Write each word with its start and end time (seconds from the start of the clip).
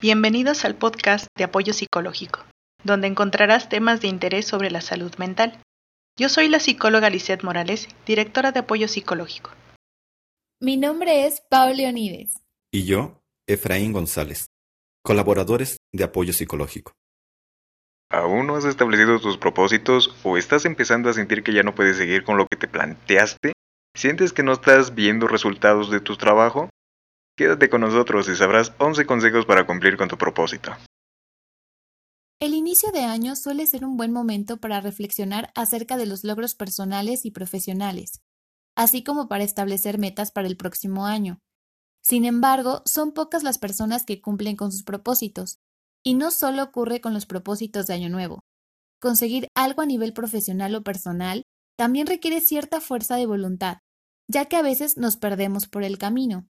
Bienvenidos 0.00 0.64
al 0.64 0.76
podcast 0.76 1.26
de 1.36 1.42
apoyo 1.42 1.72
psicológico, 1.72 2.44
donde 2.84 3.08
encontrarás 3.08 3.68
temas 3.68 4.00
de 4.00 4.06
interés 4.06 4.46
sobre 4.46 4.70
la 4.70 4.80
salud 4.80 5.12
mental. 5.18 5.60
Yo 6.16 6.28
soy 6.28 6.46
la 6.46 6.60
psicóloga 6.60 7.10
Lisette 7.10 7.42
Morales, 7.42 7.88
directora 8.06 8.52
de 8.52 8.60
apoyo 8.60 8.86
psicológico. 8.86 9.50
Mi 10.62 10.76
nombre 10.76 11.26
es 11.26 11.42
Pau 11.50 11.74
Leonides. 11.74 12.36
Y 12.72 12.84
yo, 12.84 13.20
Efraín 13.48 13.92
González, 13.92 14.46
colaboradores 15.04 15.78
de 15.92 16.04
apoyo 16.04 16.32
psicológico. 16.32 16.92
¿Aún 18.08 18.46
no 18.46 18.54
has 18.54 18.66
establecido 18.66 19.18
tus 19.18 19.36
propósitos 19.36 20.14
o 20.22 20.36
estás 20.36 20.64
empezando 20.64 21.10
a 21.10 21.12
sentir 21.12 21.42
que 21.42 21.52
ya 21.52 21.64
no 21.64 21.74
puedes 21.74 21.96
seguir 21.96 22.22
con 22.22 22.36
lo 22.36 22.46
que 22.46 22.56
te 22.56 22.68
planteaste? 22.68 23.52
¿Sientes 23.96 24.32
que 24.32 24.44
no 24.44 24.52
estás 24.52 24.94
viendo 24.94 25.26
resultados 25.26 25.90
de 25.90 25.98
tu 25.98 26.16
trabajo? 26.16 26.70
Quédate 27.38 27.70
con 27.70 27.82
nosotros 27.82 28.28
y 28.28 28.34
sabrás 28.34 28.72
11 28.80 29.06
consejos 29.06 29.46
para 29.46 29.64
cumplir 29.64 29.96
con 29.96 30.08
tu 30.08 30.18
propósito. 30.18 30.72
El 32.40 32.52
inicio 32.52 32.90
de 32.90 33.04
año 33.04 33.36
suele 33.36 33.64
ser 33.68 33.84
un 33.84 33.96
buen 33.96 34.12
momento 34.12 34.56
para 34.56 34.80
reflexionar 34.80 35.52
acerca 35.54 35.96
de 35.96 36.06
los 36.06 36.24
logros 36.24 36.56
personales 36.56 37.24
y 37.24 37.30
profesionales, 37.30 38.22
así 38.74 39.04
como 39.04 39.28
para 39.28 39.44
establecer 39.44 39.98
metas 39.98 40.32
para 40.32 40.48
el 40.48 40.56
próximo 40.56 41.06
año. 41.06 41.38
Sin 42.02 42.24
embargo, 42.24 42.82
son 42.84 43.12
pocas 43.12 43.44
las 43.44 43.58
personas 43.58 44.04
que 44.04 44.20
cumplen 44.20 44.56
con 44.56 44.72
sus 44.72 44.82
propósitos, 44.82 45.60
y 46.02 46.14
no 46.14 46.32
solo 46.32 46.64
ocurre 46.64 47.00
con 47.00 47.14
los 47.14 47.26
propósitos 47.26 47.86
de 47.86 47.94
Año 47.94 48.08
Nuevo. 48.08 48.40
Conseguir 49.00 49.46
algo 49.54 49.82
a 49.82 49.86
nivel 49.86 50.12
profesional 50.12 50.74
o 50.74 50.82
personal 50.82 51.44
también 51.76 52.08
requiere 52.08 52.40
cierta 52.40 52.80
fuerza 52.80 53.14
de 53.14 53.26
voluntad, 53.26 53.78
ya 54.26 54.46
que 54.46 54.56
a 54.56 54.62
veces 54.62 54.96
nos 54.96 55.16
perdemos 55.16 55.68
por 55.68 55.84
el 55.84 55.98
camino. 55.98 56.48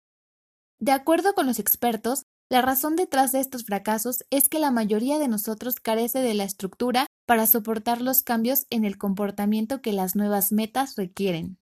De 0.81 0.91
acuerdo 0.91 1.35
con 1.35 1.45
los 1.45 1.59
expertos, 1.59 2.25
la 2.49 2.63
razón 2.63 2.95
detrás 2.95 3.31
de 3.31 3.39
estos 3.39 3.65
fracasos 3.65 4.25
es 4.31 4.49
que 4.49 4.57
la 4.57 4.71
mayoría 4.71 5.19
de 5.19 5.27
nosotros 5.27 5.75
carece 5.75 6.21
de 6.21 6.33
la 6.33 6.43
estructura 6.43 7.05
para 7.27 7.45
soportar 7.45 8.01
los 8.01 8.23
cambios 8.23 8.65
en 8.71 8.83
el 8.83 8.97
comportamiento 8.97 9.83
que 9.83 9.93
las 9.93 10.15
nuevas 10.15 10.51
metas 10.51 10.95
requieren. 10.95 11.59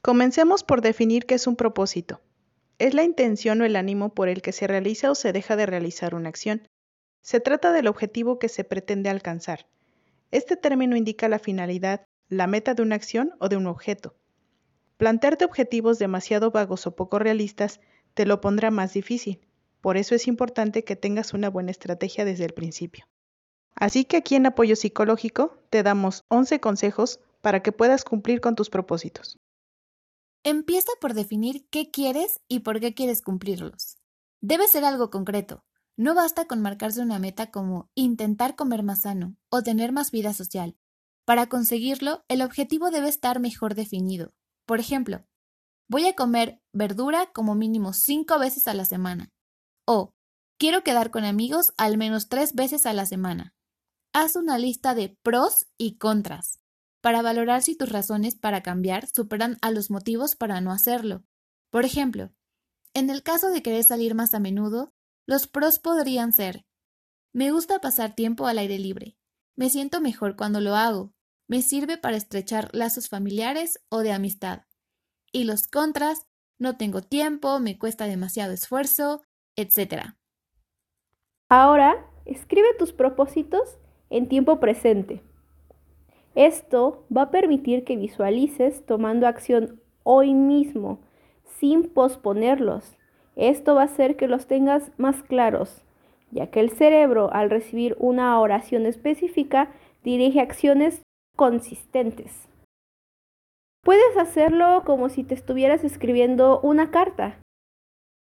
Comencemos 0.00 0.64
por 0.64 0.80
definir 0.80 1.26
qué 1.26 1.34
es 1.34 1.46
un 1.46 1.56
propósito. 1.56 2.22
Es 2.78 2.94
la 2.94 3.02
intención 3.02 3.60
o 3.60 3.66
el 3.66 3.76
ánimo 3.76 4.14
por 4.14 4.30
el 4.30 4.40
que 4.40 4.52
se 4.52 4.66
realiza 4.66 5.10
o 5.10 5.14
se 5.14 5.34
deja 5.34 5.54
de 5.54 5.66
realizar 5.66 6.14
una 6.14 6.30
acción. 6.30 6.66
Se 7.20 7.40
trata 7.40 7.70
del 7.72 7.86
objetivo 7.86 8.38
que 8.38 8.48
se 8.48 8.64
pretende 8.64 9.10
alcanzar. 9.10 9.66
Este 10.30 10.56
término 10.56 10.96
indica 10.96 11.28
la 11.28 11.38
finalidad, 11.38 12.06
la 12.30 12.46
meta 12.46 12.72
de 12.72 12.80
una 12.80 12.94
acción 12.94 13.34
o 13.40 13.50
de 13.50 13.58
un 13.58 13.66
objeto. 13.66 14.16
Plantearte 14.96 15.44
objetivos 15.44 15.98
demasiado 15.98 16.50
vagos 16.50 16.86
o 16.86 16.96
poco 16.96 17.18
realistas 17.18 17.80
te 18.18 18.26
lo 18.26 18.40
pondrá 18.40 18.72
más 18.72 18.94
difícil. 18.94 19.46
Por 19.80 19.96
eso 19.96 20.16
es 20.16 20.26
importante 20.26 20.82
que 20.82 20.96
tengas 20.96 21.34
una 21.34 21.48
buena 21.50 21.70
estrategia 21.70 22.24
desde 22.24 22.46
el 22.46 22.52
principio. 22.52 23.06
Así 23.76 24.04
que 24.04 24.16
aquí 24.16 24.34
en 24.34 24.46
Apoyo 24.46 24.74
Psicológico 24.74 25.56
te 25.70 25.84
damos 25.84 26.24
11 26.26 26.58
consejos 26.58 27.20
para 27.42 27.62
que 27.62 27.70
puedas 27.70 28.02
cumplir 28.02 28.40
con 28.40 28.56
tus 28.56 28.70
propósitos. 28.70 29.38
Empieza 30.42 30.90
por 31.00 31.14
definir 31.14 31.68
qué 31.70 31.92
quieres 31.92 32.40
y 32.48 32.58
por 32.58 32.80
qué 32.80 32.92
quieres 32.92 33.22
cumplirlos. 33.22 33.98
Debe 34.40 34.66
ser 34.66 34.84
algo 34.84 35.10
concreto. 35.10 35.62
No 35.96 36.16
basta 36.16 36.46
con 36.46 36.60
marcarse 36.60 37.00
una 37.00 37.20
meta 37.20 37.52
como 37.52 37.88
intentar 37.94 38.56
comer 38.56 38.82
más 38.82 39.02
sano 39.02 39.36
o 39.48 39.62
tener 39.62 39.92
más 39.92 40.10
vida 40.10 40.32
social. 40.32 40.76
Para 41.24 41.48
conseguirlo, 41.48 42.24
el 42.26 42.42
objetivo 42.42 42.90
debe 42.90 43.10
estar 43.10 43.38
mejor 43.38 43.76
definido. 43.76 44.34
Por 44.66 44.80
ejemplo, 44.80 45.24
Voy 45.88 46.06
a 46.06 46.14
comer 46.14 46.60
verdura 46.72 47.30
como 47.32 47.54
mínimo 47.54 47.92
cinco 47.92 48.38
veces 48.38 48.68
a 48.68 48.74
la 48.74 48.84
semana. 48.84 49.30
O 49.86 50.12
quiero 50.58 50.82
quedar 50.82 51.10
con 51.10 51.24
amigos 51.24 51.72
al 51.76 51.96
menos 51.96 52.28
tres 52.28 52.54
veces 52.54 52.86
a 52.86 52.92
la 52.92 53.06
semana. 53.06 53.54
Haz 54.12 54.36
una 54.36 54.58
lista 54.58 54.94
de 54.94 55.16
pros 55.22 55.66
y 55.78 55.96
contras 55.96 56.60
para 57.00 57.22
valorar 57.22 57.62
si 57.62 57.76
tus 57.76 57.88
razones 57.88 58.36
para 58.36 58.62
cambiar 58.62 59.08
superan 59.08 59.56
a 59.62 59.70
los 59.70 59.90
motivos 59.90 60.36
para 60.36 60.60
no 60.60 60.72
hacerlo. 60.72 61.24
Por 61.70 61.84
ejemplo, 61.84 62.32
en 62.94 63.10
el 63.10 63.22
caso 63.22 63.50
de 63.50 63.62
querer 63.62 63.84
salir 63.84 64.14
más 64.14 64.34
a 64.34 64.40
menudo, 64.40 64.92
los 65.26 65.46
pros 65.46 65.78
podrían 65.78 66.32
ser 66.32 66.66
me 67.32 67.50
gusta 67.50 67.80
pasar 67.80 68.14
tiempo 68.14 68.46
al 68.46 68.58
aire 68.58 68.78
libre, 68.78 69.16
me 69.54 69.68
siento 69.68 70.00
mejor 70.00 70.34
cuando 70.34 70.60
lo 70.60 70.74
hago, 70.74 71.12
me 71.46 71.62
sirve 71.62 71.98
para 71.98 72.16
estrechar 72.16 72.74
lazos 72.74 73.08
familiares 73.08 73.80
o 73.90 74.00
de 74.00 74.12
amistad, 74.12 74.62
y 75.32 75.44
los 75.44 75.66
contras, 75.66 76.26
no 76.58 76.76
tengo 76.76 77.02
tiempo, 77.02 77.60
me 77.60 77.78
cuesta 77.78 78.06
demasiado 78.06 78.52
esfuerzo, 78.52 79.22
etc. 79.56 80.14
Ahora, 81.48 82.06
escribe 82.24 82.68
tus 82.78 82.92
propósitos 82.92 83.78
en 84.10 84.28
tiempo 84.28 84.60
presente. 84.60 85.22
Esto 86.34 87.06
va 87.14 87.22
a 87.22 87.30
permitir 87.30 87.84
que 87.84 87.96
visualices 87.96 88.84
tomando 88.86 89.26
acción 89.26 89.80
hoy 90.02 90.34
mismo, 90.34 91.00
sin 91.58 91.88
posponerlos. 91.88 92.96
Esto 93.36 93.74
va 93.74 93.82
a 93.82 93.86
hacer 93.86 94.16
que 94.16 94.28
los 94.28 94.46
tengas 94.46 94.90
más 94.98 95.22
claros, 95.22 95.82
ya 96.30 96.48
que 96.48 96.60
el 96.60 96.70
cerebro, 96.70 97.32
al 97.32 97.50
recibir 97.50 97.96
una 97.98 98.38
oración 98.40 98.86
específica, 98.86 99.70
dirige 100.02 100.40
acciones 100.40 101.02
consistentes. 101.36 102.47
Puedes 103.88 104.18
hacerlo 104.18 104.82
como 104.84 105.08
si 105.08 105.24
te 105.24 105.32
estuvieras 105.32 105.82
escribiendo 105.82 106.60
una 106.60 106.90
carta. 106.90 107.40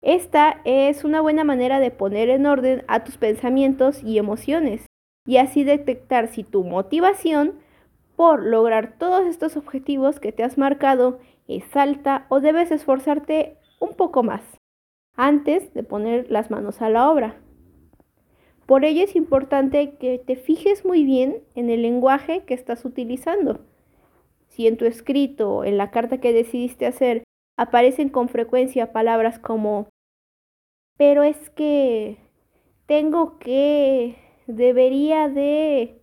Esta 0.01 0.61
es 0.63 1.03
una 1.03 1.19
buena 1.19 1.43
manera 1.43 1.81
de 1.81 1.91
poner 1.91 2.29
en 2.29 2.45
orden 2.45 2.85
a 2.87 3.03
tus 3.03 3.17
pensamientos 3.17 4.01
y 4.01 4.17
emociones 4.17 4.85
y 5.27 5.35
así 5.35 5.65
detectar 5.65 6.29
si 6.29 6.45
tu 6.45 6.63
motivación 6.63 7.59
por 8.15 8.45
lograr 8.45 8.97
todos 8.97 9.27
estos 9.27 9.57
objetivos 9.57 10.21
que 10.21 10.31
te 10.31 10.45
has 10.45 10.57
marcado 10.57 11.19
es 11.49 11.65
alta 11.75 12.27
o 12.29 12.39
debes 12.39 12.71
esforzarte 12.71 13.57
un 13.81 13.93
poco 13.95 14.23
más 14.23 14.43
antes 15.17 15.73
de 15.73 15.83
poner 15.83 16.31
las 16.31 16.49
manos 16.49 16.81
a 16.81 16.89
la 16.89 17.11
obra. 17.11 17.35
Por 18.65 18.85
ello 18.85 19.03
es 19.03 19.17
importante 19.17 19.97
que 19.97 20.17
te 20.17 20.37
fijes 20.37 20.85
muy 20.85 21.03
bien 21.03 21.43
en 21.55 21.69
el 21.69 21.81
lenguaje 21.81 22.45
que 22.45 22.53
estás 22.53 22.85
utilizando 22.85 23.59
si 24.51 24.67
en 24.67 24.77
tu 24.77 24.85
escrito, 24.85 25.63
en 25.63 25.77
la 25.77 25.91
carta 25.91 26.19
que 26.19 26.33
decidiste 26.33 26.85
hacer, 26.85 27.23
aparecen 27.57 28.09
con 28.09 28.29
frecuencia 28.29 28.91
palabras 28.91 29.39
como 29.39 29.87
pero 30.97 31.23
es 31.23 31.49
que 31.49 32.17
tengo 32.85 33.39
que, 33.39 34.17
debería 34.45 35.29
de, 35.29 35.99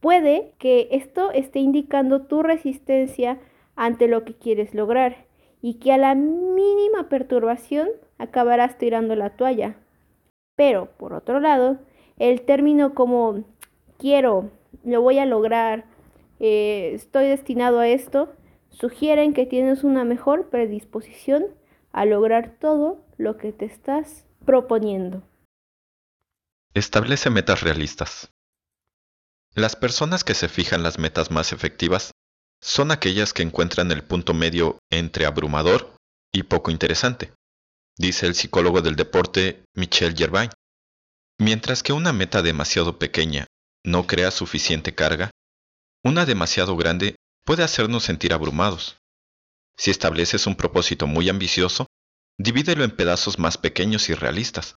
puede 0.00 0.52
que 0.58 0.88
esto 0.90 1.30
esté 1.30 1.60
indicando 1.60 2.26
tu 2.26 2.42
resistencia 2.42 3.40
ante 3.74 4.06
lo 4.06 4.26
que 4.26 4.34
quieres 4.34 4.74
lograr 4.74 5.24
y 5.62 5.74
que 5.74 5.92
a 5.94 5.96
la 5.96 6.14
mínima 6.14 7.08
perturbación 7.08 7.88
acabarás 8.18 8.76
tirando 8.76 9.16
la 9.16 9.30
toalla. 9.30 9.76
Pero, 10.56 10.90
por 10.98 11.14
otro 11.14 11.40
lado, 11.40 11.78
el 12.18 12.42
término 12.42 12.94
como 12.94 13.44
quiero, 13.96 14.50
lo 14.84 15.00
voy 15.00 15.20
a 15.20 15.24
lograr, 15.24 15.86
eh, 16.46 16.92
estoy 16.94 17.28
destinado 17.28 17.78
a 17.78 17.88
esto, 17.88 18.30
sugieren 18.68 19.32
que 19.32 19.46
tienes 19.46 19.82
una 19.82 20.04
mejor 20.04 20.50
predisposición 20.50 21.46
a 21.90 22.04
lograr 22.04 22.58
todo 22.60 23.02
lo 23.16 23.38
que 23.38 23.50
te 23.50 23.64
estás 23.64 24.26
proponiendo. 24.44 25.22
Establece 26.74 27.30
metas 27.30 27.62
realistas. 27.62 28.30
Las 29.54 29.74
personas 29.74 30.22
que 30.22 30.34
se 30.34 30.50
fijan 30.50 30.82
las 30.82 30.98
metas 30.98 31.30
más 31.30 31.54
efectivas 31.54 32.10
son 32.60 32.90
aquellas 32.90 33.32
que 33.32 33.42
encuentran 33.42 33.90
el 33.90 34.02
punto 34.02 34.34
medio 34.34 34.78
entre 34.90 35.24
abrumador 35.24 35.94
y 36.30 36.42
poco 36.42 36.70
interesante, 36.70 37.32
dice 37.96 38.26
el 38.26 38.34
psicólogo 38.34 38.82
del 38.82 38.96
deporte 38.96 39.64
Michel 39.74 40.14
Gervain. 40.14 40.50
Mientras 41.40 41.82
que 41.82 41.94
una 41.94 42.12
meta 42.12 42.42
demasiado 42.42 42.98
pequeña 42.98 43.46
no 43.82 44.06
crea 44.06 44.30
suficiente 44.30 44.94
carga, 44.94 45.30
una 46.04 46.26
demasiado 46.26 46.76
grande 46.76 47.16
puede 47.46 47.62
hacernos 47.62 48.04
sentir 48.04 48.34
abrumados. 48.34 48.98
Si 49.76 49.90
estableces 49.90 50.46
un 50.46 50.54
propósito 50.54 51.06
muy 51.06 51.28
ambicioso, 51.28 51.86
divídelo 52.38 52.84
en 52.84 52.94
pedazos 52.94 53.38
más 53.38 53.56
pequeños 53.56 54.08
y 54.10 54.14
realistas, 54.14 54.76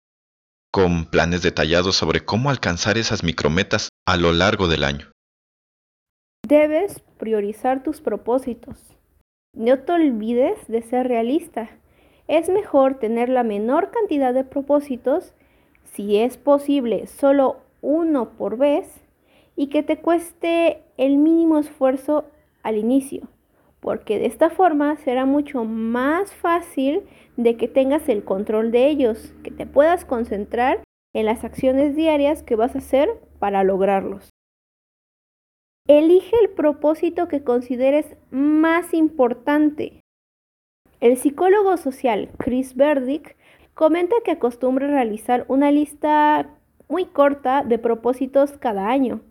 con 0.71 1.05
planes 1.05 1.41
detallados 1.41 1.95
sobre 1.95 2.23
cómo 2.23 2.49
alcanzar 2.49 2.97
esas 2.97 3.23
micrometas 3.23 3.89
a 4.07 4.15
lo 4.15 4.31
largo 4.31 4.67
del 4.67 4.83
año. 4.83 5.11
Debes 6.47 7.01
priorizar 7.19 7.83
tus 7.83 7.99
propósitos. 7.99 8.79
No 9.53 9.79
te 9.79 9.91
olvides 9.91 10.67
de 10.67 10.81
ser 10.81 11.07
realista. 11.07 11.69
Es 12.27 12.47
mejor 12.47 12.99
tener 12.99 13.27
la 13.27 13.43
menor 13.43 13.91
cantidad 13.91 14.33
de 14.33 14.45
propósitos, 14.45 15.33
si 15.83 16.17
es 16.17 16.37
posible 16.37 17.07
solo 17.07 17.61
uno 17.81 18.29
por 18.37 18.57
vez, 18.57 18.87
y 19.57 19.67
que 19.67 19.83
te 19.83 19.97
cueste 19.97 20.83
el 20.97 21.17
mínimo 21.17 21.57
esfuerzo 21.57 22.25
al 22.61 22.77
inicio, 22.77 23.27
porque 23.81 24.19
de 24.19 24.27
esta 24.27 24.51
forma 24.51 24.95
será 24.97 25.25
mucho 25.25 25.65
más 25.65 26.33
fácil 26.33 27.03
de 27.37 27.57
que 27.57 27.67
tengas 27.67 28.07
el 28.07 28.23
control 28.23 28.71
de 28.71 28.87
ellos, 28.87 29.33
que 29.43 29.51
te 29.51 29.65
puedas 29.65 30.05
concentrar 30.05 30.83
en 31.13 31.25
las 31.25 31.43
acciones 31.43 31.95
diarias 31.95 32.43
que 32.43 32.55
vas 32.55 32.75
a 32.75 32.77
hacer 32.77 33.09
para 33.39 33.63
lograrlos. 33.63 34.29
Elige 35.87 36.35
el 36.41 36.49
propósito 36.49 37.27
que 37.27 37.43
consideres 37.43 38.15
más 38.29 38.93
importante. 38.93 40.01
El 40.99 41.17
psicólogo 41.17 41.77
social 41.77 42.29
Chris 42.37 42.75
Burdick 42.75 43.35
comenta 43.73 44.15
que 44.23 44.31
acostumbra 44.31 44.87
realizar 44.87 45.45
una 45.47 45.71
lista 45.71 46.59
muy 46.89 47.05
corta 47.05 47.63
de 47.63 47.79
propósitos 47.79 48.51
cada 48.53 48.89
año 48.89 49.21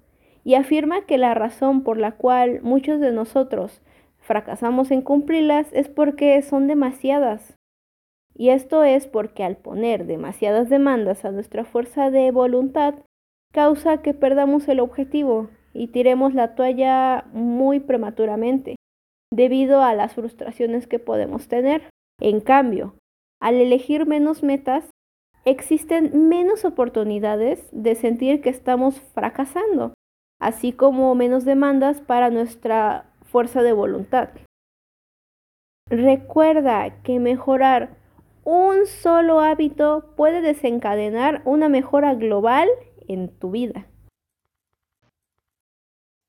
y 0.47 0.55
afirma 0.55 1.07
que 1.07 1.19
la 1.19 1.35
razón 1.35 1.83
por 1.83 1.99
la 1.99 2.13
cual 2.13 2.61
muchos 2.63 3.01
de 3.01 3.11
nosotros 3.11 3.83
fracasamos 4.21 4.93
en 4.93 5.03
cumplirlas 5.03 5.67
es 5.73 5.89
porque 5.89 6.41
son 6.41 6.69
demasiadas. 6.69 7.57
Y 8.33 8.51
esto 8.51 8.85
es 8.85 9.09
porque 9.09 9.43
al 9.43 9.57
poner 9.57 10.07
demasiadas 10.07 10.69
demandas 10.69 11.25
a 11.25 11.33
nuestra 11.33 11.65
fuerza 11.65 12.13
de 12.13 12.31
voluntad, 12.31 12.95
causa 13.53 14.03
que 14.03 14.15
perdamos 14.15 14.69
el 14.69 14.79
objetivo 14.79 15.51
y 15.73 15.89
tiremos 15.89 16.33
la 16.33 16.55
toalla 16.55 17.25
muy 17.33 17.81
prematuramente, 17.81 18.77
debido 19.33 19.83
a 19.83 19.95
las 19.95 20.15
frustraciones 20.15 20.87
que 20.87 21.01
podemos 21.01 21.49
tener. 21.49 21.83
En 22.21 22.39
cambio, 22.39 22.95
al 23.43 23.57
elegir 23.57 24.07
menos 24.07 24.45
metas, 24.45 24.89
existen 25.45 26.29
menos 26.29 26.65
oportunidades 26.65 27.69
de 27.73 27.97
sentir 27.97 28.41
que 28.43 28.51
estamos 28.51 29.01
fracasando, 29.01 29.96
así 30.39 30.73
como 30.73 31.15
menos 31.15 31.45
demandas 31.45 32.01
para 32.01 32.31
nuestra 32.31 33.13
fuerza 33.23 33.63
de 33.63 33.73
voluntad. 33.73 34.31
Recuerda 35.89 37.03
que 37.03 37.19
mejorar 37.21 37.97
un 38.45 38.87
solo 38.87 39.41
hábito 39.41 40.13
puede 40.17 40.41
desencadenar 40.41 41.43
una 41.45 41.69
mejora 41.69 42.15
global 42.15 42.69
en 43.09 43.37
tu 43.39 43.51
vida. 43.51 43.89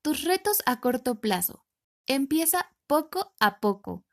Tus 0.02 0.24
retos 0.24 0.62
a 0.66 0.80
corto 0.80 1.20
plazo. 1.20 1.64
Empieza 2.06 2.72
poco 2.86 3.32
a 3.40 3.60
poco. 3.60 4.04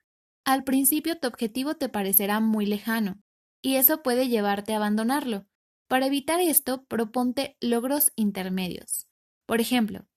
Al 0.45 0.63
principio 0.63 1.17
tu 1.19 1.27
objetivo 1.27 1.75
te 1.75 1.89
parecerá 1.89 2.39
muy 2.39 2.65
lejano, 2.65 3.21
y 3.61 3.77
eso 3.77 4.03
puede 4.03 4.27
llevarte 4.27 4.73
a 4.73 4.77
abandonarlo. 4.77 5.45
Para 5.87 6.07
evitar 6.07 6.39
esto, 6.39 6.85
proponte 6.85 7.57
logros 7.61 8.11
intermedios. 8.15 9.07
Por 9.45 9.61
ejemplo, 9.61 10.07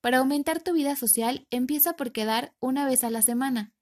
para 0.00 0.18
aumentar 0.18 0.60
tu 0.60 0.72
vida 0.72 0.96
social, 0.96 1.46
empieza 1.50 1.94
por 1.94 2.10
quedar 2.12 2.54
una 2.60 2.84
vez 2.84 3.04
a 3.04 3.10
la 3.10 3.22
semana. 3.22 3.72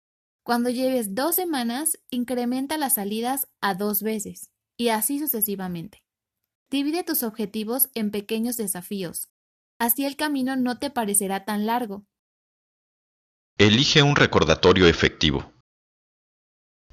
Cuando 0.45 0.69
lleves 0.69 1.15
dos 1.15 1.37
semanas, 1.37 1.99
incrementa 2.11 2.77
las 2.77 2.95
salidas 2.95 3.49
a 3.61 3.75
dos 3.75 4.03
veces, 4.03 4.51
y 4.77 4.89
así 4.89 5.19
sucesivamente. 5.19 6.03
Divide 6.71 7.05
tus 7.05 7.23
objetivos 7.23 7.89
en 7.95 8.11
pequeños 8.11 8.57
desafíos. 8.57 9.29
Así 9.79 10.05
el 10.05 10.17
camino 10.17 10.57
no 10.57 10.79
te 10.79 10.91
parecerá 10.91 11.45
tan 11.45 11.67
largo. 11.67 12.05
Elige 13.57 14.03
un 14.03 14.17
recordatorio 14.17 14.87
efectivo. 14.87 15.53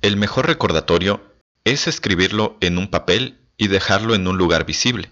El 0.01 0.15
mejor 0.15 0.47
recordatorio 0.47 1.21
es 1.65 1.87
escribirlo 1.87 2.57
en 2.61 2.77
un 2.77 2.89
papel 2.89 3.49
y 3.57 3.67
dejarlo 3.67 4.15
en 4.15 4.27
un 4.27 4.37
lugar 4.37 4.65
visible, 4.65 5.11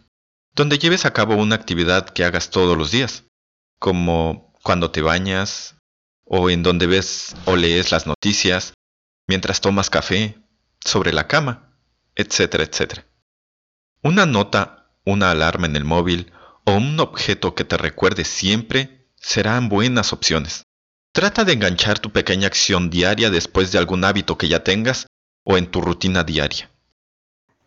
donde 0.55 0.79
lleves 0.79 1.05
a 1.05 1.13
cabo 1.13 1.35
una 1.35 1.55
actividad 1.55 2.09
que 2.09 2.23
hagas 2.23 2.49
todos 2.49 2.77
los 2.77 2.91
días 2.91 3.25
como 3.79 4.53
cuando 4.63 4.89
te 4.91 5.01
bañas 5.01 5.75
o 6.23 6.49
en 6.49 6.63
donde 6.63 6.87
ves 6.87 7.35
o 7.45 7.55
lees 7.55 7.91
las 7.91 8.07
noticias, 8.07 8.73
mientras 9.27 9.61
tomas 9.61 9.89
café, 9.89 10.39
sobre 10.83 11.13
la 11.13 11.27
cama, 11.27 11.77
etcétera, 12.15 12.63
etcétera. 12.63 13.05
Una 14.01 14.25
nota, 14.25 14.89
una 15.03 15.31
alarma 15.31 15.67
en 15.67 15.75
el 15.75 15.83
móvil 15.83 16.31
o 16.65 16.73
un 16.73 16.99
objeto 16.99 17.53
que 17.53 17.63
te 17.63 17.77
recuerde 17.77 18.23
siempre 18.23 19.07
serán 19.15 19.69
buenas 19.69 20.13
opciones. 20.13 20.63
Trata 21.11 21.43
de 21.43 21.53
enganchar 21.53 21.99
tu 21.99 22.11
pequeña 22.11 22.47
acción 22.47 22.89
diaria 22.89 23.29
después 23.29 23.71
de 23.71 23.77
algún 23.77 24.03
hábito 24.03 24.37
que 24.37 24.47
ya 24.47 24.63
tengas 24.63 25.07
o 25.43 25.57
en 25.57 25.67
tu 25.67 25.81
rutina 25.81 26.23
diaria. 26.23 26.71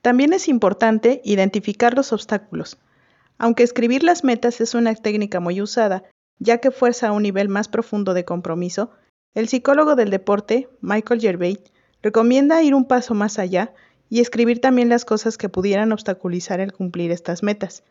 También 0.02 0.32
es 0.32 0.48
importante 0.48 1.20
identificar 1.24 1.94
los 1.94 2.12
obstáculos. 2.12 2.78
Aunque 3.38 3.62
escribir 3.62 4.02
las 4.02 4.24
metas 4.24 4.60
es 4.60 4.74
una 4.74 4.94
técnica 4.94 5.40
muy 5.40 5.60
usada, 5.60 6.04
ya 6.38 6.58
que 6.58 6.70
fuerza 6.70 7.08
a 7.08 7.12
un 7.12 7.22
nivel 7.22 7.48
más 7.48 7.68
profundo 7.68 8.14
de 8.14 8.24
compromiso, 8.24 8.90
el 9.34 9.48
psicólogo 9.48 9.94
del 9.94 10.10
deporte, 10.10 10.68
Michael 10.80 11.20
Gervais, 11.20 11.60
recomienda 12.02 12.62
ir 12.62 12.74
un 12.74 12.86
paso 12.86 13.14
más 13.14 13.38
allá 13.38 13.74
y 14.08 14.20
escribir 14.20 14.60
también 14.60 14.88
las 14.88 15.04
cosas 15.04 15.36
que 15.36 15.48
pudieran 15.48 15.92
obstaculizar 15.92 16.60
el 16.60 16.72
cumplir 16.72 17.10
estas 17.10 17.42
metas. 17.42 17.82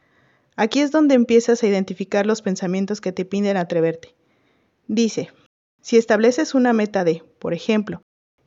Aquí 0.56 0.80
es 0.80 0.92
donde 0.92 1.15
empiezas 1.15 1.62
a 1.62 1.68
identificar 1.68 2.25
los 2.25 2.42
pensamientos 2.42 3.00
que 3.01 3.12
te 3.12 3.25
piden 3.25 3.57
atreverte. 3.57 4.15
Dice, 4.88 5.30
si 5.81 5.98
estableces 5.98 6.56
una 6.56 6.74
meta 6.74 7.04
de, 7.04 7.24
por 7.39 7.54
ejemplo, 7.54 8.01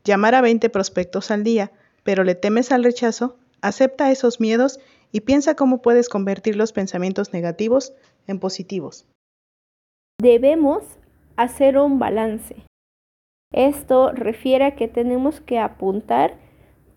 llamar 0.04 0.34
a 0.34 0.40
20 0.40 0.68
prospectos 0.70 1.30
al 1.30 1.44
día, 1.44 1.72
pero 2.02 2.24
le 2.24 2.34
temes 2.34 2.72
al 2.72 2.82
rechazo, 2.82 3.38
acepta 3.62 4.10
esos 4.10 4.40
miedos 4.40 4.80
y 5.12 5.20
piensa 5.20 5.54
cómo 5.54 5.82
puedes 5.82 6.08
convertir 6.08 6.56
los 6.56 6.72
pensamientos 6.72 7.32
negativos 7.32 7.92
en 8.26 8.38
positivos. 8.38 9.06
Debemos 10.20 10.84
hacer 11.36 11.78
un 11.78 11.98
balance. 11.98 12.56
Esto 13.52 14.12
refiere 14.12 14.64
a 14.64 14.76
que 14.76 14.86
tenemos 14.86 15.40
que 15.40 15.58
apuntar 15.58 16.36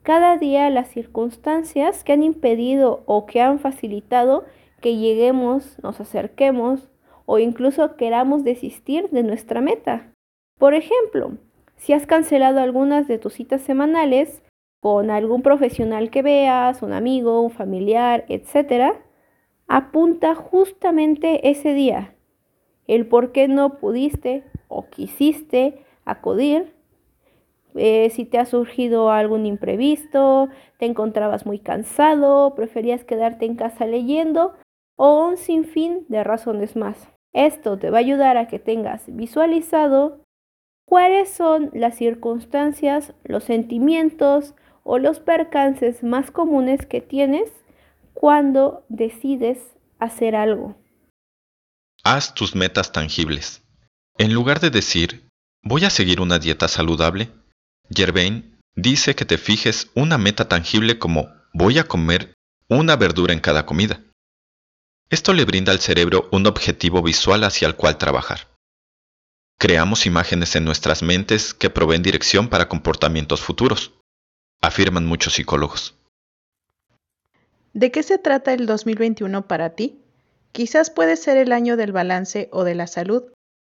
cada 0.04 0.38
día 0.38 0.70
las 0.70 0.90
circunstancias 0.90 2.04
que 2.04 2.12
han 2.12 2.24
impedido 2.24 3.04
o 3.06 3.26
que 3.26 3.42
han 3.42 3.60
facilitado 3.60 4.44
que 4.82 4.98
lleguemos, 4.98 5.82
nos 5.82 6.02
acerquemos 6.02 6.90
o 7.26 7.40
incluso 7.40 7.96
queramos 7.96 8.44
desistir 8.44 9.10
de 9.12 9.24
nuestra 9.24 9.62
meta. 9.62 10.12
Por 10.60 10.74
ejemplo, 10.74 11.38
si 11.78 11.94
has 11.94 12.06
cancelado 12.06 12.60
algunas 12.60 13.08
de 13.08 13.18
tus 13.18 13.34
citas 13.34 13.62
semanales, 13.62 14.44
con 14.84 15.12
algún 15.12 15.44
profesional 15.44 16.10
que 16.10 16.22
veas, 16.22 16.82
un 16.82 16.92
amigo, 16.92 17.40
un 17.40 17.52
familiar, 17.52 18.26
etc., 18.28 18.98
apunta 19.66 20.36
justamente 20.36 21.50
ese 21.50 21.74
día 21.74 22.16
el 22.86 23.08
por 23.08 23.32
qué 23.32 23.48
no 23.48 23.78
pudiste 23.78 24.44
o 24.68 24.90
quisiste 24.90 25.86
acudir, 26.04 26.76
eh, 27.76 28.10
si 28.10 28.26
te 28.26 28.40
ha 28.40 28.46
surgido 28.46 29.10
algún 29.10 29.46
imprevisto, 29.46 30.50
te 30.80 30.86
encontrabas 30.86 31.46
muy 31.46 31.60
cansado, 31.60 32.54
preferías 32.54 33.06
quedarte 33.06 33.46
en 33.46 33.56
casa 33.56 33.86
leyendo 33.86 34.54
o 34.98 35.26
un 35.26 35.38
sinfín 35.38 36.06
de 36.10 36.26
razones 36.26 36.76
más. 36.76 37.08
Esto 37.32 37.80
te 37.80 37.90
va 37.90 38.00
a 38.00 38.02
ayudar 38.02 38.36
a 38.36 38.50
que 38.50 38.60
tengas 38.60 39.04
visualizado 39.08 40.20
cuáles 40.86 41.30
son 41.30 41.70
las 41.72 41.96
circunstancias, 41.96 43.14
los 43.24 43.46
sentimientos, 43.46 44.56
o 44.84 45.00
los 45.00 45.20
percances 45.20 46.04
más 46.04 46.32
comunes 46.32 46.86
que 46.86 47.02
tienes 47.02 47.50
cuando 48.14 48.86
decides 48.90 49.60
hacer 50.00 50.36
algo. 50.36 50.76
Haz 52.04 52.34
tus 52.34 52.56
metas 52.56 52.92
tangibles. 52.92 53.64
En 54.18 54.34
lugar 54.34 54.60
de 54.60 54.70
decir, 54.70 55.28
voy 55.64 55.86
a 55.86 55.90
seguir 55.90 56.22
una 56.22 56.38
dieta 56.38 56.68
saludable, 56.68 57.32
Gervain 57.90 58.60
dice 58.76 59.16
que 59.16 59.26
te 59.26 59.38
fijes 59.38 59.90
una 59.96 60.18
meta 60.18 60.48
tangible 60.48 61.00
como 61.00 61.30
voy 61.54 61.80
a 61.80 61.86
comer 61.86 62.34
una 62.68 62.96
verdura 62.96 63.34
en 63.34 63.40
cada 63.40 63.66
comida. 63.66 64.02
Esto 65.10 65.34
le 65.34 65.46
brinda 65.46 65.72
al 65.72 65.80
cerebro 65.80 66.28
un 66.32 66.48
objetivo 66.48 67.02
visual 67.02 67.44
hacia 67.44 67.68
el 67.68 67.76
cual 67.76 67.98
trabajar. 67.98 68.48
Creamos 69.60 70.06
imágenes 70.06 70.56
en 70.56 70.66
nuestras 70.66 71.04
mentes 71.04 71.54
que 71.54 71.70
proveen 71.70 72.02
dirección 72.02 72.50
para 72.50 72.68
comportamientos 72.68 73.42
futuros 73.42 73.94
afirman 74.64 75.06
muchos 75.06 75.34
psicólogos. 75.34 75.96
¿De 77.74 77.92
qué 77.92 78.02
se 78.02 78.18
trata 78.18 78.54
el 78.54 78.66
2021 78.66 79.46
para 79.46 79.72
ti? 79.72 80.00
Quizás 80.54 80.90
puede 80.90 81.18
ser 81.18 81.38
el 81.38 81.52
año 81.52 81.76
del 81.76 81.92
balance 81.92 82.48
o 82.52 82.64
de 82.64 82.74
la 82.74 82.88
salud, 82.88 83.24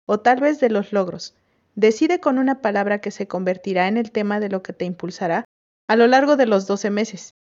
o 0.05 0.21
tal 0.21 0.39
vez 0.39 0.61
de 0.61 0.69
los 0.69 0.93
logros. 0.93 1.35
Decide 1.75 2.21
con 2.21 2.37
una 2.37 2.61
palabra 2.61 3.01
que 3.01 3.11
se 3.11 3.27
convertirá 3.27 3.89
en 3.89 3.97
el 3.97 4.11
tema 4.11 4.39
de 4.39 4.47
lo 4.47 4.63
que 4.63 4.71
te 4.71 4.85
impulsará 4.85 5.43
a 5.89 5.95
lo 5.97 6.07
largo 6.07 6.37
de 6.37 6.45
los 6.45 6.65
12 6.65 6.89
meses, 6.91 7.33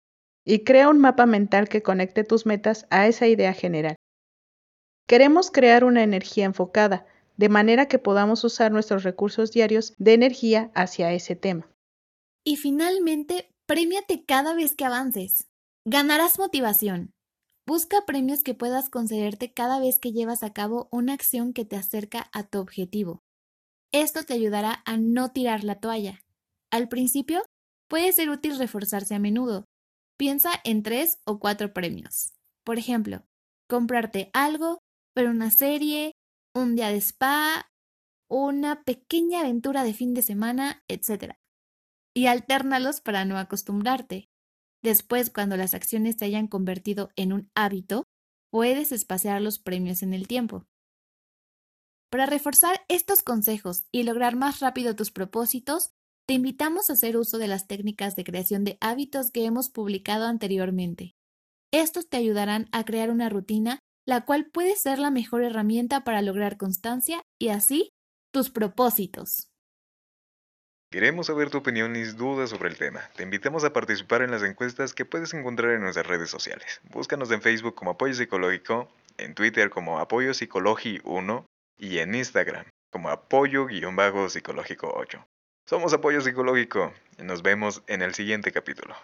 y 0.47 0.61
crea 0.61 0.88
un 0.88 0.99
mapa 0.99 1.26
mental 1.26 1.68
que 1.68 1.82
conecte 1.82 2.25
tus 2.25 2.47
metas 2.47 2.87
a 2.88 3.06
esa 3.06 3.26
idea 3.26 3.52
general. 3.52 3.97
Queremos 5.06 5.50
crear 5.50 5.85
una 5.85 6.02
energía 6.02 6.47
enfocada, 6.47 7.04
de 7.37 7.50
manera 7.50 7.87
que 7.87 7.99
podamos 7.99 8.44
usar 8.44 8.73
nuestros 8.73 9.02
recursos 9.02 9.52
diarios 9.52 9.94
de 9.99 10.14
energía 10.14 10.71
hacia 10.75 11.12
ese 11.12 11.37
tema. 11.37 11.72
Y 12.44 12.56
finalmente, 12.56 13.49
premiate 13.66 14.25
cada 14.25 14.54
vez 14.54 14.75
que 14.75 14.84
avances. 14.84 15.49
Ganarás 15.84 16.38
motivación. 16.38 17.12
Busca 17.66 18.04
premios 18.04 18.42
que 18.42 18.54
puedas 18.54 18.90
concederte 18.90 19.52
cada 19.52 19.78
vez 19.78 19.99
que 20.00 20.12
llevas 20.12 20.42
a 20.42 20.52
cabo 20.52 20.88
una 20.90 21.12
acción 21.12 21.52
que 21.52 21.64
te 21.64 21.76
acerca 21.76 22.28
a 22.32 22.42
tu 22.44 22.58
objetivo. 22.58 23.22
Esto 23.92 24.25
te 24.25 24.34
ayudará 24.34 24.82
a 24.84 24.96
no 24.96 25.30
tirar 25.30 25.62
la 25.62 25.78
toalla. 25.78 26.20
Al 26.72 26.88
principio, 26.88 27.42
puede 27.88 28.12
ser 28.12 28.30
útil 28.30 28.58
reforzarse 28.58 29.14
a 29.14 29.20
menudo. 29.20 29.66
Piensa 30.18 30.50
en 30.64 30.82
tres 30.82 31.18
o 31.25 31.38
cuatro 31.38 31.72
premios. 31.72 32.32
Por 32.64 32.78
ejemplo, 32.78 33.25
comprarte 33.68 34.30
algo, 34.32 34.78
ver 35.14 35.28
una 35.28 35.50
serie, 35.50 36.12
un 36.54 36.75
día 36.75 36.88
de 36.88 37.00
spa, 37.00 37.70
una 38.28 38.82
pequeña 38.82 39.40
aventura 39.40 39.84
de 39.84 39.94
fin 39.94 40.14
de 40.14 40.22
semana, 40.22 40.82
etc. 40.88 41.34
Y 42.14 42.26
altérnalos 42.26 43.00
para 43.00 43.25
no 43.25 43.38
acostumbrarte. 43.38 44.28
Después, 44.83 45.31
cuando 45.31 45.57
las 45.57 45.75
acciones 45.75 46.16
se 46.19 46.25
hayan 46.25 46.49
convertido 46.49 47.11
en 47.16 47.33
un 47.33 47.50
hábito, 47.54 48.04
puedes 48.50 48.92
espaciar 48.92 49.40
los 49.40 49.59
premios 49.59 50.02
en 50.02 50.12
el 50.12 50.26
tiempo. 50.26 50.66
Para 52.11 52.26
reforzar 52.26 52.85
estos 52.88 53.23
consejos 53.23 53.85
y 53.90 54.02
lograr 54.02 54.37
más 54.37 54.61
rápido 54.61 54.95
tus 54.95 55.11
propósitos, 55.11 55.92
te 56.26 56.35
invitamos 56.35 56.90
a 56.90 56.92
hacer 56.92 57.16
uso 57.16 57.38
de 57.38 57.49
las 57.49 57.66
técnicas 57.66 58.16
de 58.16 58.25
creación 58.25 58.64
de 58.64 58.76
hábitos 58.81 59.31
que 59.31 59.47
hemos 59.47 59.71
publicado 59.71 60.26
anteriormente. 60.26 61.14
Estos 61.73 62.09
te 62.09 62.19
ayudarán 62.19 62.69
a 62.71 62.85
crear 62.85 63.11
una 63.11 63.31
rutina, 63.31 63.78
la 64.07 64.26
cual 64.26 64.50
puede 64.52 64.76
ser 64.76 64.99
la 64.99 65.11
mejor 65.11 65.42
herramienta 65.42 66.04
para 66.04 66.21
lograr 66.21 66.59
constancia 66.59 67.23
y 67.40 67.49
así 67.49 67.90
tus 68.31 68.50
propósitos. 68.50 69.51
Queremos 70.92 71.28
saber 71.28 71.49
tu 71.49 71.56
opinión 71.56 71.96
y 71.96 72.02
dudas 72.02 72.50
sobre 72.50 72.68
el 72.68 72.76
tema. 72.76 73.00
Te 73.16 73.22
invitamos 73.22 73.64
a 73.64 73.72
participar 73.72 74.20
en 74.20 74.30
las 74.30 74.42
encuestas 74.42 74.92
que 74.92 75.06
puedes 75.06 75.32
encontrar 75.32 75.70
en 75.70 75.80
nuestras 75.80 76.06
redes 76.06 76.28
sociales. 76.28 76.82
Búscanos 76.90 77.30
en 77.30 77.40
Facebook 77.40 77.75
como 77.75 77.92
Apoyo 77.92 78.12
Psicológico, 78.12 78.92
en 79.16 79.34
Twitter 79.34 79.70
como 79.70 80.00
Apoyo 80.00 80.34
Psicológico 80.34 81.11
1 81.11 81.46
y 81.78 81.96
en 81.96 82.14
Instagram 82.14 82.66
como 82.90 83.08
Apoyo-Psicológico 83.08 84.92
8. 84.94 85.26
Somos 85.64 85.94
Apoyo 85.94 86.20
Psicológico 86.20 86.92
y 87.18 87.22
nos 87.22 87.40
vemos 87.40 87.82
en 87.87 88.02
el 88.02 88.12
siguiente 88.12 88.52
capítulo. 88.52 88.94